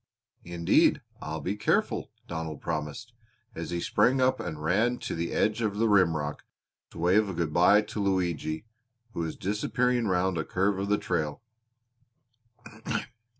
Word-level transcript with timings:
"Indeed 0.45 1.03
I'll 1.21 1.41
be 1.41 1.55
careful," 1.55 2.09
Donald 2.27 2.59
promised, 2.59 3.13
as 3.53 3.69
he 3.69 3.79
sprang 3.79 4.19
up 4.19 4.39
and 4.39 4.59
ran 4.63 4.97
to 4.97 5.13
the 5.13 5.31
edge 5.31 5.61
of 5.61 5.77
the 5.77 5.87
rimrock 5.87 6.43
to 6.89 6.97
wave 6.97 7.29
a 7.29 7.35
good 7.35 7.53
bye 7.53 7.83
to 7.83 7.99
Luigi, 8.01 8.65
who 9.13 9.19
was 9.19 9.35
disappearing 9.35 10.07
round 10.07 10.39
a 10.39 10.43
curve 10.43 10.79
of 10.79 10.89
the 10.89 10.97
trail. 10.97 11.43